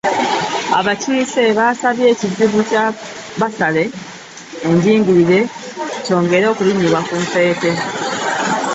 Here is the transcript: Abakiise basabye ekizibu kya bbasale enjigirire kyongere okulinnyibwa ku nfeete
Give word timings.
Abakiise 0.79 1.41
basabye 1.57 2.05
ekizibu 2.13 2.59
kya 2.69 2.83
bbasale 3.35 3.83
enjigirire 4.67 5.39
kyongere 6.03 6.45
okulinnyibwa 6.51 6.99
ku 7.07 7.13
nfeete 7.23 7.69